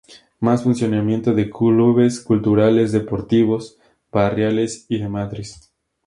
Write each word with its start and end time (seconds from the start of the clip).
Más 0.39 0.63
funcionamiento 0.63 1.35
de 1.35 1.51
clubes 1.51 2.21
culturales, 2.21 2.91
deportivos, 2.91 3.77
barriales 4.11 4.87
y 4.89 4.97
de 4.97 5.07
madres 5.07 5.71